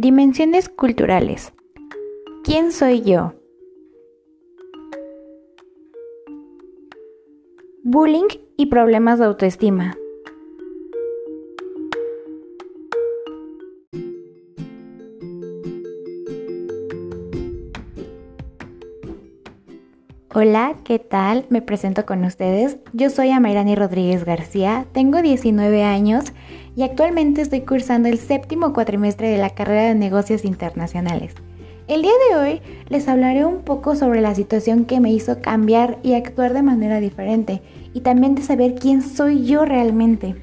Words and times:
Dimensiones 0.00 0.68
culturales. 0.68 1.52
¿Quién 2.44 2.70
soy 2.70 3.02
yo? 3.02 3.34
Bullying 7.82 8.28
y 8.56 8.66
problemas 8.66 9.18
de 9.18 9.24
autoestima. 9.24 9.98
Hola, 20.32 20.76
¿qué 20.84 21.00
tal? 21.00 21.44
Me 21.48 21.60
presento 21.60 22.06
con 22.06 22.22
ustedes. 22.22 22.78
Yo 22.92 23.10
soy 23.10 23.30
Amairani 23.30 23.74
Rodríguez 23.74 24.24
García, 24.24 24.86
tengo 24.92 25.22
19 25.22 25.82
años 25.82 26.32
y 26.78 26.84
actualmente 26.84 27.40
estoy 27.42 27.62
cursando 27.62 28.08
el 28.08 28.18
séptimo 28.18 28.72
cuatrimestre 28.72 29.28
de 29.30 29.36
la 29.36 29.50
carrera 29.50 29.88
de 29.88 29.96
negocios 29.96 30.44
internacionales. 30.44 31.34
El 31.88 32.02
día 32.02 32.12
de 32.30 32.36
hoy 32.36 32.60
les 32.88 33.08
hablaré 33.08 33.44
un 33.44 33.62
poco 33.62 33.96
sobre 33.96 34.20
la 34.20 34.32
situación 34.36 34.84
que 34.84 35.00
me 35.00 35.10
hizo 35.10 35.42
cambiar 35.42 35.98
y 36.04 36.14
actuar 36.14 36.54
de 36.54 36.62
manera 36.62 37.00
diferente 37.00 37.62
y 37.94 38.02
también 38.02 38.36
de 38.36 38.42
saber 38.42 38.76
quién 38.76 39.02
soy 39.02 39.44
yo 39.44 39.64
realmente. 39.64 40.36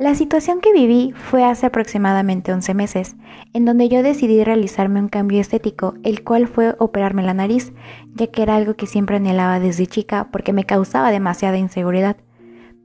La 0.00 0.14
situación 0.14 0.60
que 0.62 0.72
viví 0.72 1.12
fue 1.14 1.44
hace 1.44 1.66
aproximadamente 1.66 2.54
11 2.54 2.72
meses, 2.72 3.16
en 3.52 3.66
donde 3.66 3.90
yo 3.90 4.02
decidí 4.02 4.42
realizarme 4.42 4.98
un 4.98 5.10
cambio 5.10 5.42
estético, 5.42 5.92
el 6.04 6.24
cual 6.24 6.46
fue 6.46 6.74
operarme 6.78 7.22
la 7.22 7.34
nariz, 7.34 7.74
ya 8.14 8.28
que 8.28 8.42
era 8.42 8.56
algo 8.56 8.76
que 8.76 8.86
siempre 8.86 9.16
anhelaba 9.16 9.60
desde 9.60 9.86
chica 9.86 10.30
porque 10.32 10.54
me 10.54 10.64
causaba 10.64 11.10
demasiada 11.10 11.58
inseguridad. 11.58 12.16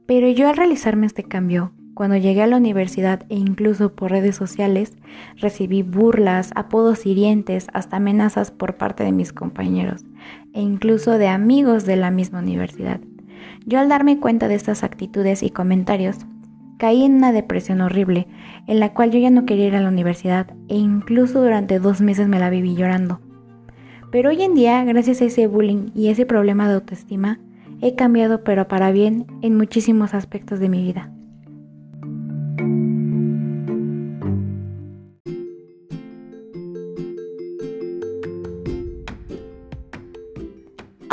Pero 0.04 0.28
yo 0.28 0.46
al 0.46 0.58
realizarme 0.58 1.06
este 1.06 1.22
cambio, 1.22 1.72
cuando 1.94 2.18
llegué 2.18 2.42
a 2.42 2.46
la 2.46 2.58
universidad 2.58 3.22
e 3.30 3.36
incluso 3.36 3.94
por 3.94 4.10
redes 4.10 4.36
sociales, 4.36 4.98
recibí 5.36 5.82
burlas, 5.82 6.50
apodos 6.54 7.06
hirientes, 7.06 7.68
hasta 7.72 7.96
amenazas 7.96 8.50
por 8.50 8.76
parte 8.76 9.04
de 9.04 9.12
mis 9.12 9.32
compañeros 9.32 10.04
e 10.52 10.60
incluso 10.60 11.16
de 11.16 11.28
amigos 11.28 11.86
de 11.86 11.96
la 11.96 12.10
misma 12.10 12.40
universidad. 12.40 13.00
Yo 13.64 13.78
al 13.80 13.88
darme 13.88 14.20
cuenta 14.20 14.48
de 14.48 14.54
estas 14.54 14.84
actitudes 14.84 15.42
y 15.42 15.48
comentarios, 15.48 16.18
Caí 16.78 17.04
en 17.04 17.14
una 17.14 17.32
depresión 17.32 17.80
horrible, 17.80 18.26
en 18.66 18.80
la 18.80 18.92
cual 18.92 19.10
yo 19.10 19.18
ya 19.18 19.30
no 19.30 19.46
quería 19.46 19.66
ir 19.66 19.76
a 19.76 19.80
la 19.80 19.88
universidad 19.88 20.48
e 20.68 20.76
incluso 20.76 21.42
durante 21.42 21.78
dos 21.78 22.00
meses 22.00 22.28
me 22.28 22.38
la 22.38 22.50
viví 22.50 22.74
llorando. 22.74 23.20
Pero 24.10 24.30
hoy 24.30 24.42
en 24.42 24.54
día, 24.54 24.84
gracias 24.84 25.20
a 25.20 25.24
ese 25.24 25.46
bullying 25.46 25.90
y 25.94 26.08
ese 26.08 26.26
problema 26.26 26.68
de 26.68 26.74
autoestima, 26.74 27.40
he 27.80 27.94
cambiado 27.94 28.44
pero 28.44 28.68
para 28.68 28.92
bien 28.92 29.26
en 29.42 29.56
muchísimos 29.56 30.14
aspectos 30.14 30.60
de 30.60 30.68
mi 30.68 30.82
vida. 30.82 31.10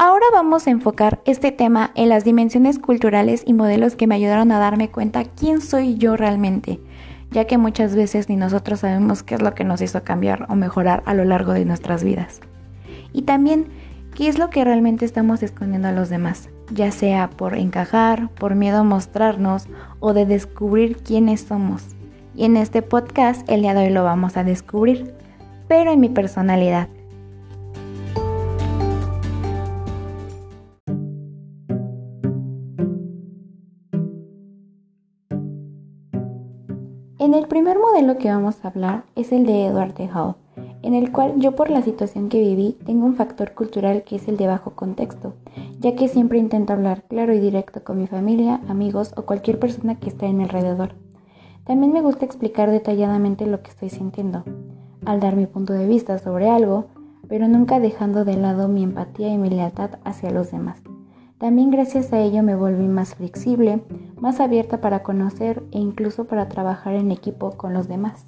Ahora 0.06 0.26
vamos 0.34 0.68
a 0.68 0.70
enfocar 0.70 1.22
este 1.24 1.54
tema 1.54 1.92
en 1.96 2.10
las 2.10 2.26
dimensiones 2.26 2.78
culturales 2.78 3.42
y 3.46 3.54
modelos 3.54 3.96
que 3.96 4.06
me 4.06 4.16
ayudaron 4.16 4.52
a 4.52 4.60
darme 4.60 4.92
cuenta 4.92 5.24
quién 5.24 5.62
soy 5.62 5.96
yo 5.96 6.18
realmente, 6.18 6.82
ya 7.32 7.48
que 7.48 7.58
muchas 7.58 7.96
veces 7.96 8.28
ni 8.28 8.36
nosotros 8.36 8.82
sabemos 8.82 9.24
qué 9.24 9.36
es 9.36 9.42
lo 9.42 9.54
que 9.54 9.64
nos 9.64 9.80
hizo 9.80 10.04
cambiar 10.04 10.46
o 10.50 10.56
mejorar 10.56 11.04
a 11.06 11.14
lo 11.14 11.24
largo 11.24 11.54
de 11.54 11.64
nuestras 11.64 12.04
vidas. 12.04 12.42
Y 13.14 13.22
también 13.22 13.70
qué 14.14 14.28
es 14.28 14.38
lo 14.38 14.50
que 14.50 14.66
realmente 14.66 15.06
estamos 15.06 15.42
escondiendo 15.42 15.88
a 15.88 15.94
los 15.94 16.10
demás, 16.10 16.50
ya 16.70 16.92
sea 16.92 17.30
por 17.30 17.56
encajar, 17.56 18.28
por 18.32 18.56
miedo 18.56 18.80
a 18.80 18.84
mostrarnos 18.84 19.68
o 20.02 20.14
de 20.14 20.26
descubrir 20.26 20.98
quiénes 20.98 21.44
somos. 21.44 21.96
Y 22.36 22.44
en 22.44 22.58
este 22.58 22.82
podcast 22.82 23.50
el 23.50 23.62
día 23.62 23.74
de 23.74 23.86
hoy 23.86 23.90
lo 23.90 24.04
vamos 24.04 24.36
a 24.36 24.44
descubrir, 24.44 25.14
pero 25.70 25.94
en 25.94 26.02
mi 26.02 26.10
personalidad 26.10 26.90
El 37.34 37.48
primer 37.48 37.80
modelo 37.80 38.20
que 38.20 38.30
vamos 38.30 38.64
a 38.64 38.68
hablar 38.68 39.06
es 39.16 39.32
el 39.32 39.48
de 39.48 39.66
Edward 39.66 39.96
de 39.96 40.08
en 40.84 40.94
el 40.94 41.12
cual 41.12 41.40
yo 41.40 41.56
por 41.56 41.72
la 41.72 41.82
situación 41.82 42.30
que 42.30 42.40
viví 42.40 42.78
tengo 42.86 43.08
un 43.08 43.16
factor 43.16 43.56
cultural 43.56 44.04
que 44.04 44.18
es 44.18 44.28
el 44.28 44.38
de 44.38 44.46
bajo 44.46 44.76
contexto, 44.76 45.34
ya 45.80 45.96
que 45.96 46.08
siempre 46.08 46.38
intento 46.38 46.74
hablar 46.74 47.02
claro 47.10 47.34
y 47.34 47.40
directo 47.40 47.84
con 47.84 48.00
mi 48.00 48.06
familia, 48.06 48.62
amigos 48.68 49.16
o 49.18 49.24
cualquier 49.24 49.58
persona 49.58 50.00
que 50.00 50.10
esté 50.10 50.28
en 50.28 50.38
mi 50.38 50.44
alrededor. 50.44 50.94
También 51.64 51.92
me 51.92 52.04
gusta 52.04 52.24
explicar 52.24 52.70
detalladamente 52.70 53.48
lo 53.48 53.64
que 53.64 53.72
estoy 53.72 53.90
sintiendo, 53.90 54.44
al 55.04 55.20
dar 55.20 55.36
mi 55.36 55.48
punto 55.48 55.74
de 55.74 55.88
vista 55.88 56.20
sobre 56.20 56.52
algo, 56.52 56.86
pero 57.28 57.48
nunca 57.48 57.80
dejando 57.80 58.26
de 58.26 58.38
lado 58.38 58.68
mi 58.68 58.84
empatía 58.84 59.34
y 59.34 59.40
mi 59.40 59.50
lealtad 59.50 59.98
hacia 60.04 60.30
los 60.30 60.52
demás. 60.52 60.84
También 61.44 61.72
gracias 61.72 62.14
a 62.14 62.22
ello 62.22 62.42
me 62.42 62.56
volví 62.56 62.88
más 62.88 63.16
flexible, 63.16 63.84
más 64.18 64.40
abierta 64.40 64.80
para 64.80 65.04
conocer 65.04 65.62
e 65.74 65.78
incluso 65.78 66.24
para 66.24 66.48
trabajar 66.48 66.94
en 66.94 67.12
equipo 67.12 67.58
con 67.58 67.74
los 67.74 67.90
demás. 67.90 68.26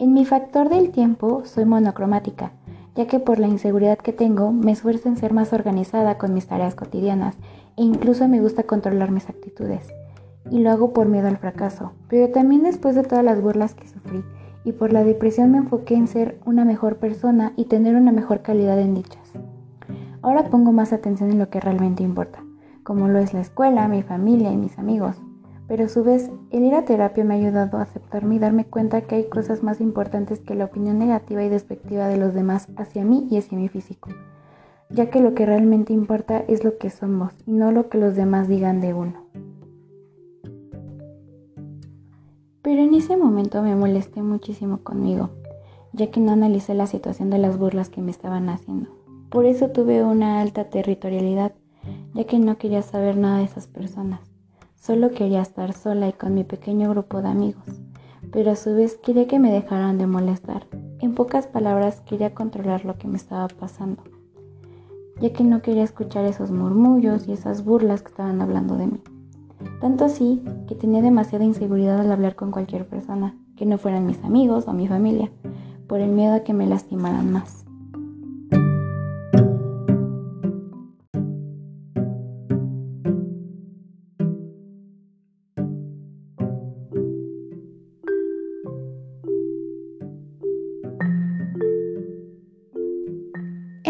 En 0.00 0.12
mi 0.12 0.24
factor 0.24 0.68
del 0.68 0.90
tiempo 0.90 1.42
soy 1.44 1.66
monocromática, 1.66 2.50
ya 2.96 3.06
que 3.06 3.20
por 3.20 3.38
la 3.38 3.46
inseguridad 3.46 3.98
que 3.98 4.12
tengo 4.12 4.50
me 4.50 4.72
esfuerzo 4.72 5.08
en 5.08 5.16
ser 5.16 5.32
más 5.32 5.52
organizada 5.52 6.18
con 6.18 6.34
mis 6.34 6.48
tareas 6.48 6.74
cotidianas 6.74 7.36
e 7.76 7.84
incluso 7.84 8.26
me 8.26 8.40
gusta 8.40 8.64
controlar 8.64 9.12
mis 9.12 9.28
actitudes. 9.28 9.86
Y 10.50 10.58
lo 10.58 10.72
hago 10.72 10.92
por 10.92 11.06
miedo 11.06 11.28
al 11.28 11.38
fracaso, 11.38 11.92
pero 12.08 12.30
también 12.30 12.64
después 12.64 12.96
de 12.96 13.04
todas 13.04 13.24
las 13.24 13.40
burlas 13.40 13.74
que 13.74 13.86
sufrí 13.86 14.24
y 14.64 14.72
por 14.72 14.92
la 14.92 15.04
depresión 15.04 15.52
me 15.52 15.58
enfoqué 15.58 15.94
en 15.94 16.08
ser 16.08 16.40
una 16.44 16.64
mejor 16.64 16.96
persona 16.96 17.52
y 17.54 17.66
tener 17.66 17.94
una 17.94 18.10
mejor 18.10 18.42
calidad 18.42 18.80
en 18.80 18.96
dichas. 18.96 19.19
Ahora 20.22 20.50
pongo 20.50 20.70
más 20.72 20.92
atención 20.92 21.30
en 21.30 21.38
lo 21.38 21.48
que 21.48 21.60
realmente 21.60 22.02
importa, 22.02 22.44
como 22.82 23.08
lo 23.08 23.18
es 23.18 23.32
la 23.32 23.40
escuela, 23.40 23.88
mi 23.88 24.02
familia 24.02 24.52
y 24.52 24.56
mis 24.56 24.78
amigos. 24.78 25.16
Pero 25.66 25.84
a 25.84 25.88
su 25.88 26.04
vez, 26.04 26.30
el 26.50 26.64
ir 26.64 26.74
a 26.74 26.84
terapia 26.84 27.24
me 27.24 27.34
ha 27.34 27.36
ayudado 27.38 27.78
a 27.78 27.82
aceptarme 27.82 28.34
y 28.34 28.38
darme 28.38 28.66
cuenta 28.66 29.02
que 29.02 29.14
hay 29.14 29.28
cosas 29.28 29.62
más 29.62 29.80
importantes 29.80 30.40
que 30.40 30.54
la 30.54 30.66
opinión 30.66 30.98
negativa 30.98 31.42
y 31.42 31.48
despectiva 31.48 32.06
de 32.08 32.18
los 32.18 32.34
demás 32.34 32.68
hacia 32.76 33.04
mí 33.04 33.28
y 33.30 33.38
hacia 33.38 33.56
mi 33.56 33.68
físico, 33.68 34.10
ya 34.90 35.08
que 35.08 35.20
lo 35.20 35.34
que 35.34 35.46
realmente 35.46 35.94
importa 35.94 36.44
es 36.48 36.64
lo 36.64 36.76
que 36.76 36.90
somos 36.90 37.32
y 37.46 37.52
no 37.52 37.72
lo 37.72 37.88
que 37.88 37.98
los 37.98 38.14
demás 38.14 38.46
digan 38.46 38.80
de 38.80 38.92
uno. 38.92 39.24
Pero 42.60 42.82
en 42.82 42.92
ese 42.92 43.16
momento 43.16 43.62
me 43.62 43.74
molesté 43.74 44.22
muchísimo 44.22 44.82
conmigo, 44.82 45.30
ya 45.94 46.10
que 46.10 46.20
no 46.20 46.32
analicé 46.32 46.74
la 46.74 46.86
situación 46.86 47.30
de 47.30 47.38
las 47.38 47.58
burlas 47.58 47.88
que 47.88 48.02
me 48.02 48.10
estaban 48.10 48.50
haciendo. 48.50 48.99
Por 49.30 49.46
eso 49.46 49.68
tuve 49.68 50.02
una 50.02 50.40
alta 50.40 50.64
territorialidad, 50.64 51.52
ya 52.14 52.24
que 52.24 52.40
no 52.40 52.58
quería 52.58 52.82
saber 52.82 53.16
nada 53.16 53.38
de 53.38 53.44
esas 53.44 53.68
personas. 53.68 54.20
Solo 54.74 55.12
quería 55.12 55.40
estar 55.40 55.72
sola 55.72 56.08
y 56.08 56.12
con 56.12 56.34
mi 56.34 56.42
pequeño 56.42 56.90
grupo 56.90 57.22
de 57.22 57.28
amigos, 57.28 57.80
pero 58.32 58.50
a 58.50 58.56
su 58.56 58.74
vez 58.74 58.96
quería 58.96 59.28
que 59.28 59.38
me 59.38 59.52
dejaran 59.52 59.98
de 59.98 60.08
molestar. 60.08 60.66
En 60.98 61.14
pocas 61.14 61.46
palabras 61.46 62.00
quería 62.00 62.34
controlar 62.34 62.84
lo 62.84 62.98
que 62.98 63.06
me 63.06 63.16
estaba 63.16 63.46
pasando, 63.46 64.02
ya 65.20 65.32
que 65.32 65.44
no 65.44 65.62
quería 65.62 65.84
escuchar 65.84 66.24
esos 66.24 66.50
murmullos 66.50 67.28
y 67.28 67.32
esas 67.32 67.64
burlas 67.64 68.02
que 68.02 68.08
estaban 68.08 68.42
hablando 68.42 68.76
de 68.76 68.88
mí. 68.88 69.00
Tanto 69.80 70.06
así 70.06 70.42
que 70.66 70.74
tenía 70.74 71.02
demasiada 71.02 71.44
inseguridad 71.44 72.00
al 72.00 72.10
hablar 72.10 72.34
con 72.34 72.50
cualquier 72.50 72.84
persona, 72.88 73.36
que 73.56 73.64
no 73.64 73.78
fueran 73.78 74.06
mis 74.06 74.24
amigos 74.24 74.66
o 74.66 74.72
mi 74.72 74.88
familia, 74.88 75.30
por 75.86 76.00
el 76.00 76.10
miedo 76.10 76.34
a 76.34 76.40
que 76.40 76.52
me 76.52 76.66
lastimaran 76.66 77.30
más. 77.30 77.64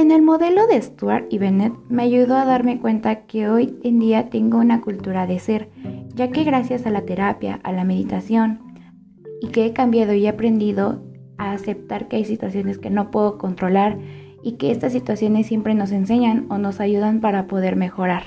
En 0.00 0.10
el 0.12 0.22
modelo 0.22 0.66
de 0.66 0.80
Stuart 0.80 1.26
y 1.28 1.36
Bennett 1.36 1.74
me 1.90 2.04
ayudó 2.04 2.36
a 2.36 2.46
darme 2.46 2.80
cuenta 2.80 3.26
que 3.26 3.50
hoy 3.50 3.78
en 3.84 3.98
día 3.98 4.30
tengo 4.30 4.56
una 4.56 4.80
cultura 4.80 5.26
de 5.26 5.38
ser, 5.38 5.68
ya 6.14 6.30
que 6.30 6.42
gracias 6.42 6.86
a 6.86 6.90
la 6.90 7.02
terapia, 7.02 7.60
a 7.64 7.70
la 7.70 7.84
meditación 7.84 8.60
y 9.42 9.48
que 9.48 9.66
he 9.66 9.74
cambiado 9.74 10.14
y 10.14 10.26
aprendido 10.26 11.04
a 11.36 11.52
aceptar 11.52 12.08
que 12.08 12.16
hay 12.16 12.24
situaciones 12.24 12.78
que 12.78 12.88
no 12.88 13.10
puedo 13.10 13.36
controlar 13.36 13.98
y 14.42 14.52
que 14.52 14.70
estas 14.70 14.92
situaciones 14.92 15.46
siempre 15.46 15.74
nos 15.74 15.92
enseñan 15.92 16.46
o 16.48 16.56
nos 16.56 16.80
ayudan 16.80 17.20
para 17.20 17.46
poder 17.46 17.76
mejorar. 17.76 18.22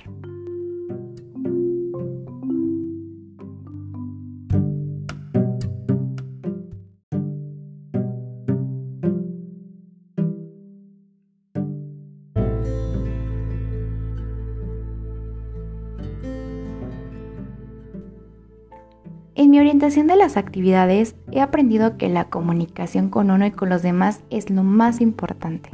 En 19.44 19.51
mi 19.51 19.60
orientación 19.60 20.07
de 20.07 20.16
las 20.16 20.38
actividades 20.38 21.18
he 21.34 21.42
aprendido 21.42 21.98
que 21.98 22.07
la 22.07 22.30
comunicación 22.30 23.10
con 23.10 23.30
uno 23.30 23.45
y 23.45 23.51
con 23.51 23.68
los 23.68 23.81
demás 23.81 24.22
es 24.30 24.50
lo 24.50 24.63
más 24.63 25.01
importante. 25.01 25.69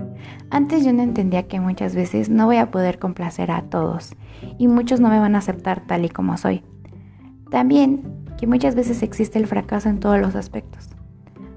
Antes 0.49 0.83
yo 0.83 0.91
no 0.91 1.03
entendía 1.03 1.47
que 1.47 1.59
muchas 1.59 1.93
veces 1.93 2.31
no 2.31 2.47
voy 2.47 2.57
a 2.57 2.71
poder 2.71 2.97
complacer 2.97 3.51
a 3.51 3.61
todos 3.61 4.15
y 4.57 4.67
muchos 4.67 5.01
no 5.01 5.09
me 5.09 5.19
van 5.19 5.35
a 5.35 5.37
aceptar 5.37 5.85
tal 5.85 6.03
y 6.03 6.09
como 6.09 6.35
soy. 6.35 6.63
También 7.51 8.25
que 8.39 8.47
muchas 8.47 8.73
veces 8.73 9.03
existe 9.03 9.37
el 9.37 9.45
fracaso 9.45 9.87
en 9.87 9.99
todos 9.99 10.19
los 10.19 10.33
aspectos. 10.33 10.89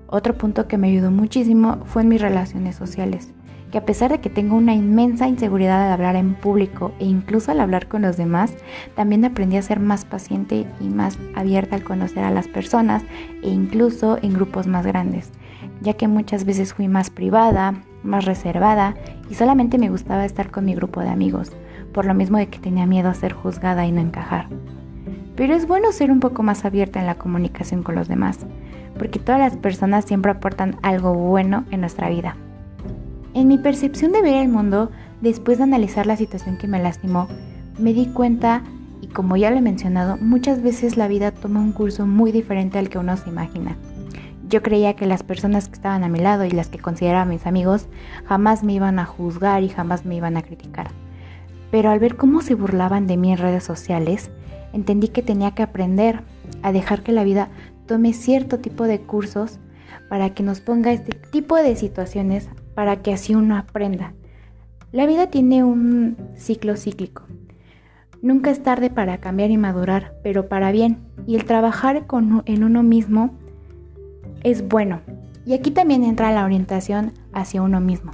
Otro 0.07 0.37
punto 0.37 0.69
que 0.69 0.77
me 0.77 0.89
ayudó 0.89 1.11
muchísimo 1.11 1.79
fue 1.87 2.03
en 2.03 2.09
mis 2.09 2.21
relaciones 2.21 2.77
sociales 2.77 3.33
que 3.73 3.79
a 3.79 3.87
pesar 3.87 4.11
de 4.11 4.21
que 4.21 4.29
tengo 4.29 4.55
una 4.55 4.75
inmensa 4.75 5.27
inseguridad 5.27 5.87
al 5.87 5.93
hablar 5.93 6.15
en 6.15 6.35
público 6.35 6.93
e 7.01 7.07
incluso 7.07 7.51
al 7.51 7.61
hablar 7.61 7.89
con 7.89 8.03
los 8.03 8.19
demás, 8.19 8.55
también 8.95 9.25
aprendí 9.25 9.57
a 9.57 9.63
ser 9.63 9.81
más 9.81 10.05
paciente 10.05 10.67
y 10.79 10.89
más 10.91 11.19
abierta 11.35 11.75
al 11.75 11.83
conocer 11.83 12.23
a 12.23 12.31
las 12.31 12.49
personas 12.49 13.03
e 13.43 13.49
incluso 13.49 14.19
en 14.21 14.35
grupos 14.35 14.67
más 14.67 14.87
grandes, 14.87 15.33
ya 15.81 15.95
que 15.95 16.07
muchas 16.07 16.45
veces 16.45 16.75
fui 16.75 16.87
más 16.87 17.09
privada, 17.09 17.83
más 18.03 18.27
reservada 18.27 18.95
y 19.31 19.35
solamente 19.35 19.79
me 19.79 19.89
gustaba 19.89 20.27
estar 20.27 20.51
con 20.51 20.67
mi 20.67 20.75
grupo 20.75 21.01
de 21.01 21.09
amigos, 21.09 21.51
por 21.95 22.05
lo 22.05 22.13
mismo 22.13 22.37
de 22.37 22.49
que 22.49 22.59
tenía 22.59 22.85
miedo 22.85 23.09
a 23.09 23.15
ser 23.15 23.33
juzgada 23.33 23.87
y 23.87 23.93
no 23.93 24.03
encajar. 24.03 24.49
Pero 25.35 25.55
es 25.55 25.67
bueno 25.67 25.93
ser 25.93 26.11
un 26.11 26.21
poco 26.21 26.43
más 26.43 26.67
abierta 26.67 27.01
en 27.01 27.07
la 27.07 27.15
comunicación 27.15 27.83
con 27.83 27.95
los 27.95 28.07
demás, 28.07 28.41
porque 28.99 29.19
todas 29.19 29.41
las 29.41 29.57
personas 29.57 30.05
siempre 30.05 30.31
aportan 30.31 30.77
algo 30.83 31.15
bueno 31.15 31.65
en 31.71 31.81
nuestra 31.81 32.11
vida. 32.11 32.37
En 33.35 33.49
mi 33.49 33.57
percepción 33.57 34.13
de 34.13 34.21
ver 34.21 34.35
el 34.35 34.49
mundo, 34.49 34.91
después 35.23 35.57
de 35.57 35.65
analizar 35.65 36.07
la 36.07 36.19
situación 36.19 36.59
que 36.59 36.69
me 36.69 36.83
lastimó, 36.83 37.29
me 37.79 37.95
di 37.95 38.07
cuenta, 38.07 38.63
y 39.01 39.07
como 39.07 39.39
ya 39.39 39.51
lo 39.51 39.57
he 39.57 39.63
mencionado, 39.63 40.19
muchas 40.19 40.63
veces 40.63 40.99
la 40.99 41.09
vida 41.09 41.31
toma 41.31 41.61
un 41.61 41.73
curso 41.73 42.07
muy 42.07 42.31
diferente 42.31 42.79
al 42.79 42.91
que 42.91 42.99
uno 42.99 43.17
se 43.17 43.31
imagina. 43.31 43.79
Yo 44.51 44.63
creía 44.63 44.97
que 44.97 45.07
las 45.07 45.23
personas 45.23 45.69
que 45.69 45.77
estaban 45.77 46.05
a 46.05 46.11
mi 46.11 46.19
lado 46.19 46.45
y 46.45 46.51
las 46.51 46.69
que 46.69 46.79
consideraba 46.79 47.25
mis 47.25 47.47
amigos 47.47 47.89
jamás 48.27 48.65
me 48.65 48.75
iban 48.75 48.99
a 48.99 49.07
juzgar 49.07 49.63
y 49.63 49.71
jamás 49.71 50.05
me 50.05 50.15
iban 50.15 50.37
a 50.37 50.43
criticar. 50.43 50.91
Pero 51.71 51.89
al 51.89 52.01
ver 52.01 52.17
cómo 52.17 52.43
se 52.43 52.55
burlaban 52.55 53.07
de 53.07 53.17
mí 53.17 53.33
en 53.33 53.39
redes 53.39 53.65
sociales, 53.65 54.31
entendí 54.75 55.09
que 55.09 55.23
tenía 55.23 55.53
que 55.53 55.63
aprender 55.63 56.23
a 56.63 56.71
dejar 56.71 57.03
que 57.03 57.13
la 57.13 57.25
vida 57.25 57.49
tome 57.87 58.13
cierto 58.13 58.59
tipo 58.59 58.85
de 58.85 59.01
cursos 59.01 59.59
para 60.11 60.35
que 60.35 60.43
nos 60.43 60.61
ponga 60.61 60.93
este 60.93 61.17
tipo 61.31 61.57
de 61.57 61.75
situaciones 61.77 62.51
para 62.75 63.03
que 63.03 63.13
así 63.13 63.35
uno 63.35 63.57
aprenda. 63.57 64.15
La 64.93 65.07
vida 65.07 65.29
tiene 65.29 65.65
un 65.65 66.17
ciclo 66.37 66.77
cíclico. 66.77 67.25
Nunca 68.21 68.51
es 68.51 68.63
tarde 68.63 68.91
para 68.91 69.19
cambiar 69.19 69.51
y 69.51 69.57
madurar, 69.57 70.15
pero 70.23 70.49
para 70.49 70.71
bien. 70.71 70.99
Y 71.27 71.35
el 71.35 71.45
trabajar 71.45 72.07
con, 72.07 72.43
en 72.47 72.63
uno 72.63 72.83
mismo 72.83 73.35
es 74.45 74.69
bueno. 74.69 75.01
Y 75.45 75.55
aquí 75.55 75.71
también 75.71 76.05
entra 76.05 76.33
la 76.33 76.45
orientación 76.45 77.13
hacia 77.33 77.63
uno 77.63 77.81
mismo. 77.81 78.13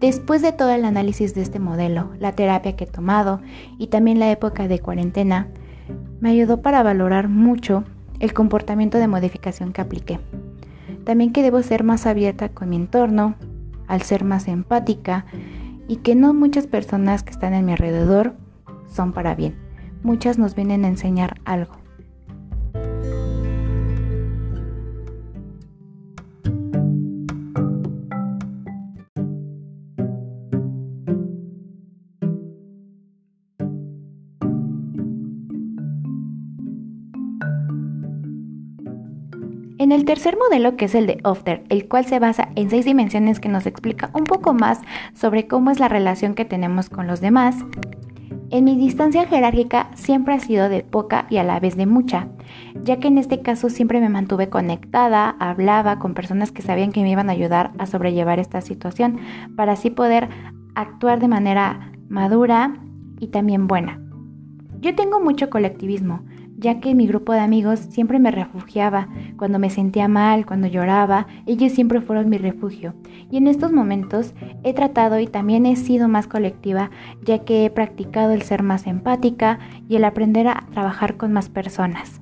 Después 0.00 0.40
de 0.40 0.52
todo 0.52 0.70
el 0.70 0.86
análisis 0.86 1.34
de 1.34 1.42
este 1.42 1.58
modelo, 1.58 2.10
la 2.18 2.32
terapia 2.32 2.74
que 2.74 2.84
he 2.84 2.86
tomado 2.86 3.40
y 3.76 3.88
también 3.88 4.18
la 4.18 4.30
época 4.30 4.66
de 4.66 4.78
cuarentena, 4.78 5.48
me 6.20 6.30
ayudó 6.30 6.62
para 6.62 6.82
valorar 6.82 7.28
mucho 7.28 7.84
el 8.18 8.32
comportamiento 8.32 8.96
de 8.96 9.08
modificación 9.08 9.72
que 9.72 9.82
apliqué. 9.82 10.20
También 11.04 11.32
que 11.32 11.42
debo 11.42 11.62
ser 11.62 11.84
más 11.84 12.06
abierta 12.06 12.48
con 12.48 12.70
mi 12.70 12.76
entorno, 12.76 13.34
al 13.90 14.02
ser 14.02 14.24
más 14.24 14.46
empática 14.48 15.26
y 15.88 15.96
que 15.96 16.14
no 16.14 16.32
muchas 16.32 16.68
personas 16.68 17.24
que 17.24 17.30
están 17.30 17.52
en 17.52 17.66
mi 17.66 17.72
alrededor 17.72 18.36
son 18.88 19.12
para 19.12 19.34
bien. 19.34 19.56
Muchas 20.02 20.38
nos 20.38 20.54
vienen 20.54 20.84
a 20.84 20.88
enseñar 20.88 21.40
algo. 21.44 21.79
En 39.80 39.92
el 39.92 40.04
tercer 40.04 40.36
modelo, 40.36 40.76
que 40.76 40.84
es 40.84 40.94
el 40.94 41.06
de 41.06 41.20
Ofter, 41.24 41.64
el 41.70 41.88
cual 41.88 42.04
se 42.04 42.18
basa 42.18 42.50
en 42.54 42.68
seis 42.68 42.84
dimensiones 42.84 43.40
que 43.40 43.48
nos 43.48 43.64
explica 43.64 44.10
un 44.12 44.24
poco 44.24 44.52
más 44.52 44.78
sobre 45.14 45.48
cómo 45.48 45.70
es 45.70 45.80
la 45.80 45.88
relación 45.88 46.34
que 46.34 46.44
tenemos 46.44 46.90
con 46.90 47.06
los 47.06 47.22
demás, 47.22 47.56
en 48.50 48.64
mi 48.64 48.76
distancia 48.76 49.26
jerárquica 49.26 49.90
siempre 49.94 50.34
ha 50.34 50.38
sido 50.38 50.68
de 50.68 50.82
poca 50.82 51.26
y 51.30 51.38
a 51.38 51.44
la 51.44 51.58
vez 51.60 51.78
de 51.78 51.86
mucha, 51.86 52.28
ya 52.84 52.98
que 52.98 53.08
en 53.08 53.16
este 53.16 53.40
caso 53.40 53.70
siempre 53.70 54.00
me 54.00 54.10
mantuve 54.10 54.50
conectada, 54.50 55.30
hablaba 55.40 55.98
con 55.98 56.12
personas 56.12 56.52
que 56.52 56.60
sabían 56.60 56.92
que 56.92 57.00
me 57.00 57.12
iban 57.12 57.30
a 57.30 57.32
ayudar 57.32 57.70
a 57.78 57.86
sobrellevar 57.86 58.38
esta 58.38 58.60
situación, 58.60 59.18
para 59.56 59.72
así 59.72 59.88
poder 59.88 60.28
actuar 60.74 61.20
de 61.20 61.28
manera 61.28 61.90
madura 62.10 62.74
y 63.18 63.28
también 63.28 63.66
buena. 63.66 63.98
Yo 64.80 64.94
tengo 64.94 65.20
mucho 65.20 65.48
colectivismo, 65.48 66.22
ya 66.60 66.78
que 66.78 66.94
mi 66.94 67.06
grupo 67.06 67.32
de 67.32 67.40
amigos 67.40 67.80
siempre 67.80 68.18
me 68.18 68.30
refugiaba. 68.30 69.08
Cuando 69.36 69.58
me 69.58 69.70
sentía 69.70 70.08
mal, 70.08 70.46
cuando 70.46 70.68
lloraba, 70.68 71.26
ellos 71.46 71.72
siempre 71.72 72.00
fueron 72.00 72.28
mi 72.28 72.38
refugio. 72.38 72.94
Y 73.30 73.38
en 73.38 73.46
estos 73.46 73.72
momentos 73.72 74.34
he 74.62 74.74
tratado 74.74 75.18
y 75.18 75.26
también 75.26 75.66
he 75.66 75.76
sido 75.76 76.06
más 76.06 76.26
colectiva, 76.26 76.90
ya 77.24 77.40
que 77.40 77.64
he 77.64 77.70
practicado 77.70 78.32
el 78.32 78.42
ser 78.42 78.62
más 78.62 78.86
empática 78.86 79.58
y 79.88 79.96
el 79.96 80.04
aprender 80.04 80.48
a 80.48 80.66
trabajar 80.72 81.16
con 81.16 81.32
más 81.32 81.48
personas. 81.48 82.20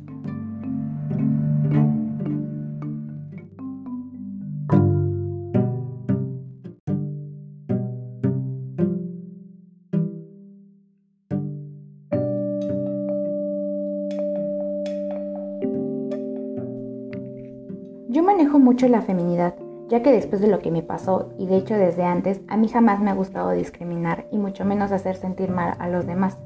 Mucho 18.69 18.87
la 18.87 19.01
feminidad, 19.01 19.55
ya 19.89 20.03
que 20.03 20.13
después 20.13 20.43
de 20.43 20.47
lo 20.47 20.59
que 20.59 20.71
me 20.71 20.83
pasó, 20.83 21.31
y 21.39 21.47
de 21.47 21.57
hecho 21.57 21.75
desde 21.75 22.05
antes, 22.05 22.43
a 22.49 22.59
mí 22.59 22.69
jamás 22.69 23.01
me 23.01 23.11
ha 23.11 23.15
gustado 23.15 23.53
discriminar 23.53 24.27
y 24.31 24.37
mucho 24.37 24.67
menos 24.67 24.93
hacer 24.93 25.17
sentir 25.17 25.51
mal 25.51 25.73
a 25.79 25.89
los 25.89 26.07
demás. 26.07 26.37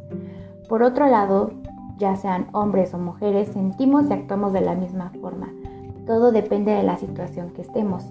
Por 0.68 0.84
otro 0.84 1.08
lado, 1.08 1.50
ya 1.98 2.14
sean 2.14 2.46
hombres 2.52 2.94
o 2.94 2.98
mujeres, 2.98 3.48
sentimos 3.48 4.08
y 4.08 4.12
actuamos 4.12 4.52
de 4.52 4.60
la 4.60 4.76
misma 4.76 5.10
forma. 5.20 5.48
Todo 6.06 6.30
depende 6.30 6.70
de 6.70 6.84
la 6.84 6.96
situación 6.96 7.50
que 7.50 7.62
estemos. 7.62 8.06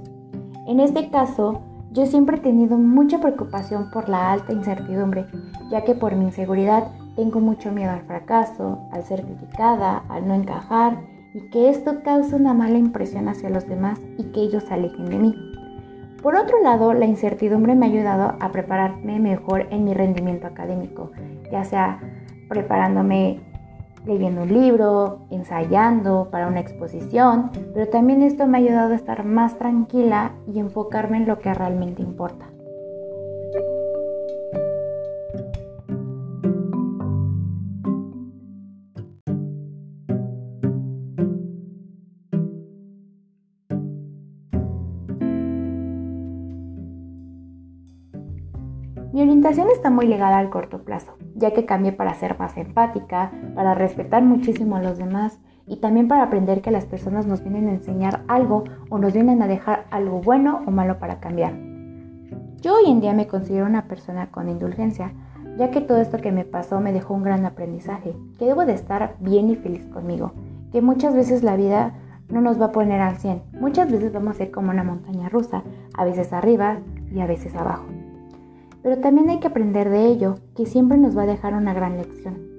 En 0.68 0.82
este 0.82 1.10
caso, 1.10 1.62
yo 1.94 2.06
siempre 2.06 2.36
he 2.36 2.42
tenido 2.42 2.78
mucha 2.78 3.22
preocupación 3.22 3.92
por 3.92 4.10
la 4.10 4.34
alta 4.34 4.52
incertidumbre, 4.52 5.26
ya 5.70 5.86
que 5.86 5.96
por 5.96 6.18
mi 6.18 6.26
inseguridad 6.26 6.90
tengo 7.16 7.40
mucho 7.40 7.72
miedo 7.72 7.92
al 7.92 8.02
fracaso, 8.02 8.80
al 8.92 9.04
ser 9.06 9.24
criticada, 9.24 10.04
al 10.10 10.28
no 10.28 10.34
encajar 10.34 10.98
y 11.34 11.50
que 11.50 11.70
esto 11.70 12.04
cause 12.04 12.36
una 12.36 12.54
mala 12.54 12.78
impresión 12.78 13.28
hacia 13.30 13.50
los 13.50 13.68
demás 13.68 14.00
y 14.18 14.26
que 14.26 14.42
ellos 14.42 14.64
se 14.64 14.74
alejen 14.74 15.06
de 15.06 15.18
mí. 15.18 15.36
Por 16.22 16.36
otro 16.36 16.62
lado, 16.62 16.94
la 16.94 17.06
incertidumbre 17.06 17.74
me 17.74 17.88
ha 17.88 17.90
ayudado 17.90 18.36
a 18.40 18.52
prepararme 18.52 19.20
mejor 19.20 19.68
en 19.72 19.86
mi 19.86 19.94
rendimiento 19.94 20.46
académico, 20.46 21.12
ya 21.52 21.64
sea 21.64 22.00
preparándome 22.48 23.40
leyendo 24.06 24.44
un 24.44 24.54
libro, 24.54 25.20
ensayando 25.30 26.30
para 26.32 26.48
una 26.48 26.60
exposición, 26.60 27.52
pero 27.74 27.88
también 27.88 28.22
esto 28.22 28.46
me 28.48 28.58
ha 28.58 28.62
ayudado 28.62 28.94
a 28.94 28.96
estar 28.96 29.26
más 29.26 29.58
tranquila 29.58 30.34
y 30.48 30.60
enfocarme 30.60 31.18
en 31.18 31.28
lo 31.28 31.40
que 31.40 31.54
realmente 31.54 32.02
importa. 32.02 32.51
Está 49.52 49.90
muy 49.90 50.08
ligada 50.08 50.38
al 50.38 50.50
corto 50.50 50.84
plazo, 50.84 51.18
ya 51.36 51.52
que 51.52 51.66
cambié 51.66 51.92
para 51.92 52.14
ser 52.14 52.40
más 52.40 52.56
empática, 52.56 53.32
para 53.54 53.74
respetar 53.74 54.24
muchísimo 54.24 54.78
a 54.78 54.82
los 54.82 54.98
demás 54.98 55.40
y 55.68 55.82
también 55.82 56.08
para 56.08 56.24
aprender 56.24 56.62
que 56.62 56.72
las 56.72 56.86
personas 56.86 57.26
nos 57.26 57.44
vienen 57.44 57.68
a 57.68 57.74
enseñar 57.74 58.24
algo 58.30 58.64
o 58.90 58.98
nos 58.98 59.12
vienen 59.12 59.42
a 59.42 59.48
dejar 59.48 59.88
algo 59.92 60.22
bueno 60.22 60.62
o 60.66 60.72
malo 60.72 61.00
para 61.00 61.20
cambiar. 61.20 61.54
Yo 62.62 62.76
hoy 62.76 62.92
en 62.92 63.02
día 63.02 63.14
me 63.14 63.28
considero 63.28 63.66
una 63.66 63.90
persona 63.90 64.32
con 64.32 64.48
indulgencia, 64.48 65.12
ya 65.58 65.70
que 65.70 65.82
todo 65.82 66.00
esto 66.00 66.20
que 66.20 66.32
me 66.32 66.46
pasó 66.46 66.80
me 66.80 66.94
dejó 66.94 67.14
un 67.14 67.24
gran 67.24 67.46
aprendizaje, 67.46 68.16
que 68.40 68.46
debo 68.46 68.66
de 68.66 68.74
estar 68.74 69.16
bien 69.20 69.50
y 69.50 69.58
feliz 69.58 69.86
conmigo, 69.88 70.32
que 70.72 70.82
muchas 70.82 71.14
veces 71.14 71.44
la 71.44 71.58
vida 71.58 71.96
no 72.30 72.40
nos 72.40 72.62
va 72.62 72.68
a 72.68 72.72
poner 72.72 73.02
al 73.02 73.18
100, 73.18 73.42
muchas 73.60 73.92
veces 73.92 74.14
vamos 74.14 74.36
a 74.36 74.38
ser 74.38 74.52
como 74.52 74.70
una 74.70 74.86
montaña 74.86 75.28
rusa, 75.28 75.64
a 75.98 76.06
veces 76.06 76.32
arriba 76.32 76.80
y 77.14 77.20
a 77.20 77.28
veces 77.28 77.54
abajo 77.56 77.86
pero 78.84 79.00
también 79.00 79.30
hay 79.30 79.40
que 79.40 79.48
aprender 79.48 79.90
de 79.90 80.08
ello, 80.08 80.36
que 80.56 80.66
siempre 80.66 80.98
nos 80.98 81.18
va 81.18 81.24
a 81.24 81.28
dejar 81.28 81.54
una 81.54 81.74
gran 81.74 81.98
lección. 81.98 82.51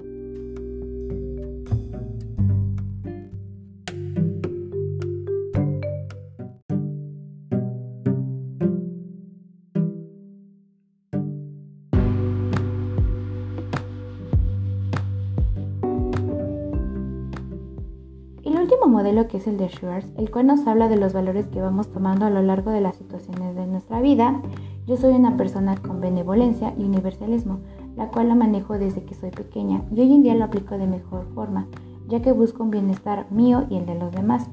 Modelo 19.22 19.28
que 19.28 19.36
es 19.38 19.46
el 19.46 19.56
de 19.56 19.68
Schwartz, 19.68 20.06
el 20.16 20.30
cual 20.30 20.46
nos 20.46 20.66
habla 20.66 20.88
de 20.88 20.96
los 20.96 21.12
valores 21.12 21.46
que 21.46 21.60
vamos 21.60 21.88
tomando 21.92 22.26
a 22.26 22.30
lo 22.30 22.42
largo 22.42 22.70
de 22.70 22.80
las 22.80 22.96
situaciones 22.96 23.54
de 23.54 23.66
nuestra 23.66 24.00
vida, 24.00 24.40
yo 24.86 24.96
soy 24.96 25.14
una 25.14 25.36
persona 25.36 25.76
con 25.76 26.00
benevolencia 26.00 26.74
y 26.76 26.84
universalismo, 26.84 27.60
la 27.96 28.08
cual 28.08 28.28
la 28.28 28.34
manejo 28.34 28.78
desde 28.78 29.04
que 29.04 29.14
soy 29.14 29.30
pequeña 29.30 29.82
y 29.94 30.00
hoy 30.00 30.12
en 30.12 30.22
día 30.22 30.34
lo 30.34 30.44
aplico 30.44 30.76
de 30.76 30.86
mejor 30.86 31.26
forma, 31.34 31.66
ya 32.08 32.20
que 32.20 32.32
busco 32.32 32.64
un 32.64 32.70
bienestar 32.70 33.26
mío 33.30 33.64
y 33.70 33.76
el 33.76 33.86
de 33.86 33.94
los 33.94 34.12
demás, 34.12 34.48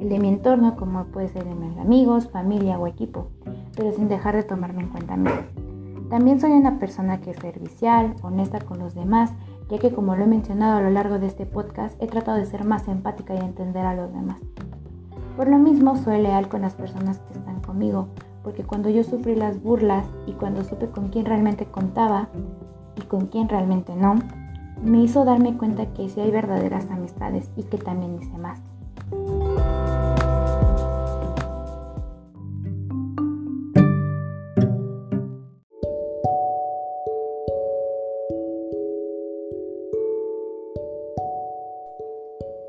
el 0.00 0.08
de 0.08 0.18
mi 0.18 0.28
entorno 0.28 0.76
como 0.76 1.04
puede 1.06 1.28
ser 1.28 1.44
de 1.44 1.54
mis 1.54 1.76
amigos, 1.78 2.28
familia 2.28 2.78
o 2.78 2.86
equipo, 2.86 3.28
pero 3.76 3.92
sin 3.92 4.08
dejar 4.08 4.36
de 4.36 4.44
tomarme 4.44 4.82
en 4.82 4.88
cuenta 4.88 5.14
a 5.14 5.16
mí. 5.16 5.30
También 6.10 6.40
soy 6.40 6.52
una 6.52 6.78
persona 6.78 7.20
que 7.20 7.30
es 7.30 7.38
servicial, 7.38 8.14
honesta 8.22 8.60
con 8.60 8.78
los 8.78 8.94
demás, 8.94 9.32
ya 9.68 9.78
que 9.78 9.92
como 9.92 10.16
lo 10.16 10.24
he 10.24 10.26
mencionado 10.26 10.78
a 10.78 10.82
lo 10.82 10.90
largo 10.90 11.18
de 11.18 11.26
este 11.26 11.46
podcast, 11.46 12.00
he 12.02 12.06
tratado 12.06 12.38
de 12.38 12.46
ser 12.46 12.64
más 12.64 12.88
empática 12.88 13.34
y 13.34 13.38
entender 13.38 13.84
a 13.84 13.94
los 13.94 14.12
demás. 14.12 14.38
Por 15.36 15.48
lo 15.48 15.58
mismo, 15.58 15.96
soy 15.96 16.22
leal 16.22 16.48
con 16.48 16.62
las 16.62 16.74
personas 16.74 17.18
que 17.18 17.38
están 17.38 17.60
conmigo, 17.60 18.08
porque 18.42 18.64
cuando 18.64 18.88
yo 18.88 19.04
sufrí 19.04 19.34
las 19.34 19.62
burlas 19.62 20.06
y 20.26 20.32
cuando 20.32 20.64
supe 20.64 20.88
con 20.88 21.08
quién 21.08 21.26
realmente 21.26 21.66
contaba 21.66 22.28
y 22.96 23.02
con 23.02 23.26
quién 23.26 23.48
realmente 23.48 23.94
no, 23.94 24.14
me 24.82 25.02
hizo 25.02 25.24
darme 25.24 25.56
cuenta 25.56 25.92
que 25.92 26.08
sí 26.08 26.20
hay 26.20 26.30
verdaderas 26.30 26.88
amistades 26.90 27.50
y 27.56 27.64
que 27.64 27.78
también 27.78 28.18
hice 28.20 28.38
más. 28.38 28.60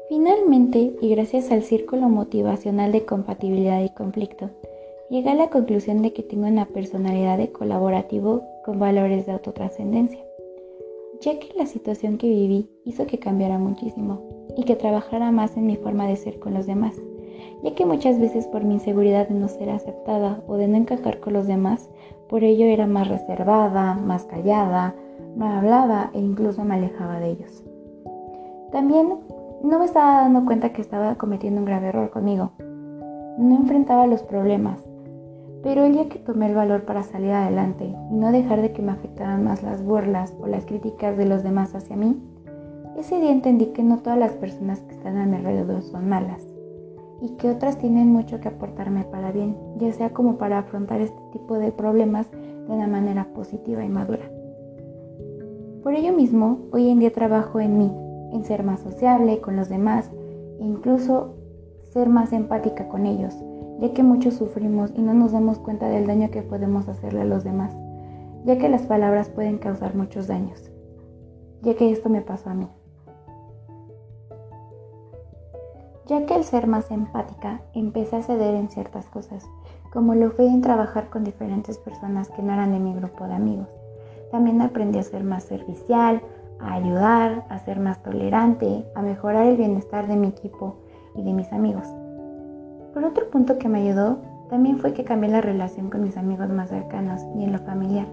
Finalmente, 0.10 0.96
y 1.02 1.10
gracias 1.10 1.52
al 1.52 1.64
círculo 1.64 2.08
motivacional 2.08 2.94
de 2.94 3.04
compatibilidad 3.06 3.84
y 3.84 3.90
conflicto, 3.90 4.50
llegué 5.10 5.32
a 5.32 5.36
la 5.36 5.50
conclusión 5.50 6.02
de 6.02 6.14
que 6.14 6.24
tengo 6.24 6.48
una 6.48 6.66
personalidad 6.66 7.38
de 7.38 7.52
colaborativo 7.52 8.42
con 8.64 8.80
valores 8.80 9.26
de 9.26 9.34
autotrascendencia, 9.34 10.24
ya 11.20 11.38
que 11.40 11.50
la 11.58 11.66
situación 11.66 12.18
que 12.18 12.30
viví 12.30 12.70
hizo 12.86 13.06
que 13.06 13.20
cambiara 13.20 13.58
muchísimo 13.58 14.22
y 14.56 14.64
que 14.64 14.78
trabajara 14.78 15.32
más 15.32 15.58
en 15.58 15.68
mi 15.68 15.76
forma 15.76 16.08
de 16.08 16.16
ser 16.16 16.40
con 16.40 16.54
los 16.54 16.66
demás, 16.68 16.96
ya 17.64 17.76
que 17.76 17.86
muchas 17.86 18.18
veces 18.18 18.48
por 18.48 18.64
mi 18.64 18.76
inseguridad 18.76 19.28
de 19.28 19.36
no 19.36 19.50
ser 19.50 19.70
aceptada 19.70 20.42
o 20.48 20.56
de 20.56 20.70
no 20.70 20.78
encajar 20.78 21.20
con 21.20 21.34
los 21.34 21.48
demás, 21.48 21.90
por 22.30 22.46
ello 22.46 22.66
era 22.66 22.88
más 22.88 23.10
reservada, 23.10 23.96
más 23.96 24.24
callada, 24.24 24.96
no 25.36 25.48
hablaba 25.48 26.12
e 26.14 26.20
incluso 26.20 26.64
me 26.64 26.76
alejaba 26.76 27.20
de 27.20 27.32
ellos. 27.32 27.64
También 28.72 29.20
no 29.64 29.80
me 29.80 29.86
estaba 29.86 30.22
dando 30.22 30.46
cuenta 30.46 30.72
que 30.72 30.82
estaba 30.82 31.16
cometiendo 31.16 31.60
un 31.60 31.66
grave 31.66 31.88
error 31.88 32.10
conmigo. 32.10 32.52
No 32.60 33.56
enfrentaba 33.56 34.08
los 34.08 34.22
problemas. 34.22 34.88
Pero 35.64 35.84
el 35.84 35.94
día 35.94 36.10
que 36.10 36.20
tomé 36.20 36.48
el 36.48 36.56
valor 36.56 36.84
para 36.84 37.04
salir 37.04 37.32
adelante 37.32 37.86
y 37.86 38.14
no 38.14 38.32
dejar 38.32 38.62
de 38.62 38.72
que 38.72 38.82
me 38.82 38.92
afectaran 38.92 39.44
más 39.44 39.64
las 39.64 39.84
burlas 39.84 40.34
o 40.40 40.48
las 40.48 40.66
críticas 40.66 41.18
de 41.18 41.26
los 41.26 41.44
demás 41.44 41.74
hacia 41.74 41.96
mí, 41.96 42.22
ese 42.96 43.20
día 43.20 43.32
entendí 43.32 43.68
que 43.68 43.84
no 43.84 43.98
todas 43.98 44.20
las 44.20 44.34
personas 44.34 44.80
que 44.82 44.94
están 44.94 45.18
a 45.18 45.26
mi 45.26 45.38
alrededor 45.38 45.82
son 45.82 46.08
malas 46.08 46.46
y 47.22 47.30
que 47.38 47.50
otras 47.50 47.80
tienen 47.80 48.12
mucho 48.12 48.40
que 48.40 48.48
aportarme 48.48 49.04
para 49.04 49.32
bien, 49.32 49.58
ya 49.78 49.92
sea 49.92 50.12
como 50.12 50.38
para 50.38 50.60
afrontar 50.60 51.02
este 51.02 51.20
tipo 51.32 51.58
de 51.58 51.72
problemas 51.72 52.30
de 52.32 52.72
una 52.74 52.88
manera 52.88 53.26
positiva 53.34 53.84
y 53.84 53.90
madura. 53.90 54.32
Por 55.84 55.96
ello 55.96 56.14
mismo, 56.14 56.60
hoy 56.72 56.90
en 56.90 57.00
día 57.00 57.12
trabajo 57.12 57.60
en 57.60 57.78
mí 57.78 57.92
ser 58.44 58.64
más 58.64 58.82
sociable 58.82 59.40
con 59.42 59.56
los 59.56 59.70
demás 59.70 60.10
e 60.60 60.64
incluso 60.64 61.36
ser 61.92 62.10
más 62.10 62.34
empática 62.34 62.88
con 62.88 63.06
ellos, 63.06 63.36
ya 63.80 63.94
que 63.94 64.04
muchos 64.04 64.36
sufrimos 64.36 64.92
y 64.96 65.02
no 65.02 65.14
nos 65.14 65.32
damos 65.32 65.60
cuenta 65.60 65.88
del 65.88 66.08
daño 66.08 66.30
que 66.32 66.42
podemos 66.42 66.88
hacerle 66.88 67.22
a 67.22 67.26
los 67.26 67.44
demás, 67.44 67.74
ya 68.46 68.58
que 68.58 68.70
las 68.70 68.84
palabras 68.84 69.30
pueden 69.30 69.58
causar 69.58 69.96
muchos 69.96 70.28
daños, 70.28 70.72
ya 71.62 71.76
que 71.76 71.92
esto 71.92 72.10
me 72.10 72.22
pasó 72.22 72.50
a 72.50 72.54
mí. 72.54 72.68
Ya 76.08 76.26
que 76.26 76.36
el 76.36 76.46
ser 76.46 76.68
más 76.68 76.90
empática 76.90 77.62
empecé 77.74 78.16
a 78.16 78.24
ceder 78.24 78.56
en 78.56 78.70
ciertas 78.70 79.08
cosas, 79.08 79.46
como 79.92 80.16
lo 80.16 80.32
fue 80.32 80.46
en 80.48 80.62
trabajar 80.62 81.10
con 81.10 81.26
diferentes 81.26 81.78
personas 81.78 82.30
que 82.30 82.42
no 82.42 82.54
eran 82.54 82.72
de 82.72 82.80
mi 82.80 82.94
grupo 82.94 83.28
de 83.28 83.34
amigos. 83.34 83.68
También 84.32 84.62
aprendí 84.62 85.00
a 85.00 85.04
ser 85.04 85.24
más 85.24 85.44
servicial, 85.44 86.22
a 86.60 86.74
ayudar, 86.74 87.46
a 87.50 87.60
ser 87.60 87.80
más 87.80 88.02
tolerante, 88.04 88.86
a 88.96 89.02
mejorar 89.02 89.46
el 89.48 89.58
bienestar 89.58 90.08
de 90.08 90.16
mi 90.16 90.28
equipo 90.28 90.76
y 91.16 91.24
de 91.24 91.34
mis 91.34 91.52
amigos. 91.52 91.88
Por 92.94 93.04
otro 93.04 93.30
punto 93.30 93.58
que 93.58 93.70
me 93.70 93.80
ayudó 93.82 94.20
también 94.50 94.78
fue 94.78 94.94
que 94.94 95.04
cambié 95.04 95.30
la 95.30 95.42
relación 95.42 95.90
con 95.90 96.04
mis 96.04 96.18
amigos 96.18 96.50
más 96.50 96.70
cercanos 96.70 97.22
y 97.36 97.44
en 97.44 97.52
lo 97.52 97.60
familiar, 97.60 98.08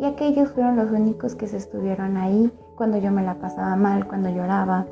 ya 0.00 0.16
que 0.16 0.26
ellos 0.26 0.50
fueron 0.50 0.76
los 0.76 0.90
únicos 0.90 1.34
que 1.34 1.46
se 1.46 1.56
estuvieron 1.56 2.16
ahí 2.16 2.52
cuando 2.76 2.98
yo 2.98 3.10
me 3.12 3.22
la 3.22 3.34
pasaba 3.34 3.76
mal, 3.76 4.06
cuando 4.06 4.28
lloraba. 4.28 4.86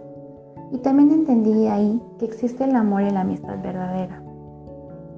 Y 0.73 0.79
también 0.79 1.11
entendí 1.11 1.67
ahí 1.67 2.01
que 2.19 2.25
existe 2.25 2.65
el 2.65 2.75
amor 2.75 3.03
y 3.03 3.11
la 3.11 3.21
amistad 3.21 3.61
verdadera. 3.63 4.23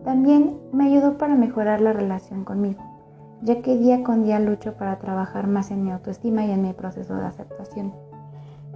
También 0.04 0.58
me 0.72 0.86
ayudó 0.86 1.18
para 1.18 1.34
mejorar 1.34 1.80
la 1.80 1.92
relación 1.92 2.44
conmigo 2.44 2.95
ya 3.42 3.62
que 3.62 3.76
día 3.76 4.02
con 4.02 4.24
día 4.24 4.38
lucho 4.40 4.74
para 4.74 4.98
trabajar 4.98 5.46
más 5.46 5.70
en 5.70 5.84
mi 5.84 5.90
autoestima 5.90 6.44
y 6.44 6.50
en 6.50 6.62
mi 6.62 6.72
proceso 6.72 7.14
de 7.14 7.26
aceptación, 7.26 7.92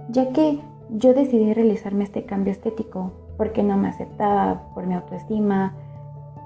ya 0.09 0.31
que 0.31 0.59
yo 0.89 1.13
decidí 1.13 1.53
realizarme 1.53 2.03
este 2.03 2.25
cambio 2.25 2.51
estético 2.51 3.11
porque 3.37 3.63
no 3.63 3.77
me 3.77 3.87
aceptaba 3.87 4.63
por 4.73 4.85
mi 4.85 4.93
autoestima, 4.93 5.73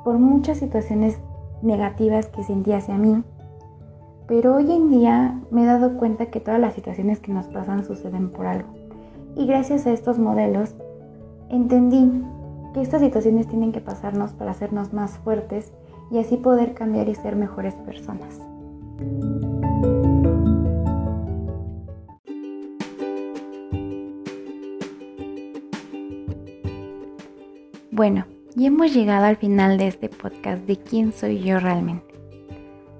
por 0.03 0.19
muchas 0.19 0.59
situaciones 0.59 1.19
negativas 1.61 2.27
que 2.27 2.43
sentí 2.43 2.71
hacia 2.71 2.95
mí. 2.95 3.23
Pero 4.27 4.55
hoy 4.55 4.71
en 4.71 4.89
día 4.89 5.41
me 5.51 5.63
he 5.63 5.65
dado 5.65 5.97
cuenta 5.97 6.27
que 6.27 6.39
todas 6.39 6.59
las 6.59 6.73
situaciones 6.73 7.19
que 7.19 7.33
nos 7.33 7.47
pasan 7.47 7.83
suceden 7.83 8.29
por 8.31 8.47
algo. 8.47 8.69
Y 9.35 9.45
gracias 9.45 9.85
a 9.85 9.91
estos 9.91 10.19
modelos 10.19 10.75
entendí 11.49 12.23
que 12.73 12.81
estas 12.81 13.01
situaciones 13.01 13.47
tienen 13.47 13.71
que 13.71 13.81
pasarnos 13.81 14.33
para 14.33 14.51
hacernos 14.51 14.93
más 14.93 15.17
fuertes 15.19 15.73
y 16.11 16.19
así 16.19 16.37
poder 16.37 16.73
cambiar 16.73 17.09
y 17.09 17.15
ser 17.15 17.35
mejores 17.35 17.73
personas. 17.75 18.39
Bueno, 27.91 28.25
y 28.57 28.65
hemos 28.65 28.93
llegado 28.93 29.25
al 29.25 29.37
final 29.37 29.77
de 29.77 29.87
este 29.87 30.09
podcast 30.09 30.63
de 30.65 30.77
quién 30.77 31.13
soy 31.13 31.39
yo 31.39 31.59
realmente. 31.59 32.13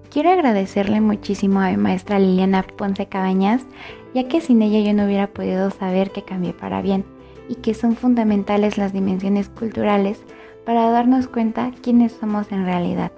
Quiero 0.09 0.29
agradecerle 0.29 1.01
muchísimo 1.01 1.59
a 1.59 1.69
mi 1.69 1.75
maestra 1.75 2.19
Liliana 2.19 2.63
Ponce 2.63 3.05
Cabañas, 3.05 3.65
ya 4.13 4.29
que 4.29 4.39
sin 4.39 4.61
ella 4.61 4.79
yo 4.79 4.93
no 4.93 5.05
hubiera 5.05 5.27
podido 5.27 5.69
saber 5.71 6.11
que 6.11 6.23
cambié 6.23 6.53
para 6.53 6.81
bien 6.81 7.03
y 7.49 7.55
que 7.55 7.73
son 7.73 7.97
fundamentales 7.97 8.77
las 8.77 8.93
dimensiones 8.93 9.49
culturales 9.49 10.23
para 10.65 10.89
darnos 10.89 11.27
cuenta 11.27 11.71
quiénes 11.81 12.13
somos 12.13 12.51
en 12.51 12.65
realidad. 12.65 13.11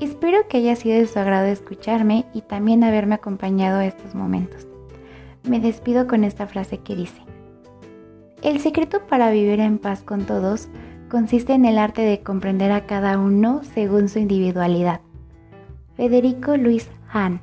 Espero 0.00 0.46
que 0.48 0.58
haya 0.58 0.76
sido 0.76 0.98
de 0.98 1.06
su 1.06 1.18
agrado 1.18 1.46
escucharme 1.46 2.24
y 2.32 2.42
también 2.42 2.84
haberme 2.84 3.16
acompañado 3.16 3.80
estos 3.80 4.14
momentos. 4.14 4.66
Me 5.42 5.60
despido 5.60 6.06
con 6.06 6.24
esta 6.24 6.46
frase 6.46 6.78
que 6.78 6.94
dice, 6.94 7.20
El 8.42 8.60
secreto 8.60 9.06
para 9.06 9.30
vivir 9.30 9.60
en 9.60 9.78
paz 9.78 10.02
con 10.02 10.24
todos 10.24 10.68
consiste 11.08 11.52
en 11.54 11.64
el 11.64 11.78
arte 11.78 12.02
de 12.02 12.20
comprender 12.20 12.70
a 12.70 12.86
cada 12.86 13.18
uno 13.18 13.62
según 13.74 14.08
su 14.08 14.18
individualidad. 14.18 15.00
Federico 15.96 16.56
Luis 16.56 16.88
Hahn 17.12 17.40